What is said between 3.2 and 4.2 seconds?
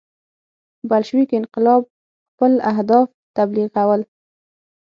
تبلیغول.